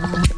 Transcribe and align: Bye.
Bye. 0.00 0.37